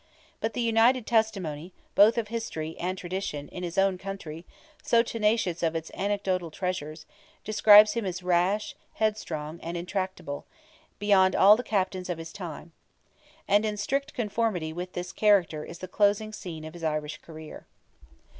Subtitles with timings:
[0.39, 4.47] But the united testimony, both of history and tradition, in his own country,
[4.81, 7.05] so tenacious of its anecdotical treasures,
[7.43, 10.47] describes him as rash, headstrong, and intractable,
[10.97, 12.71] beyond all the captains of his time.
[13.47, 17.67] And in strict conformity with this character is the closing scene of his Irish career.